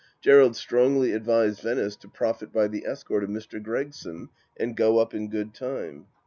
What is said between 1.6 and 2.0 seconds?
Venice